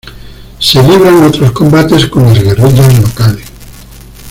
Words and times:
Se 0.57 0.81
libran 0.81 1.21
otros 1.23 1.51
combates 1.51 2.07
con 2.07 2.23
las 2.23 2.41
guerrillas 2.43 2.99
locales. 2.99 3.45